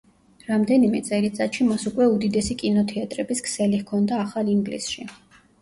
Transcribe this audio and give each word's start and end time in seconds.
რამდენიმე 0.45 1.01
წელიწადში 1.09 1.67
მას 1.67 1.85
უკვე 1.91 2.07
უდიდესი 2.13 2.57
კინოთეატრების 2.63 3.45
ქსელი 3.49 3.83
ჰქონდა 3.85 4.23
ახალ 4.25 4.51
ინგლისში. 4.59 5.07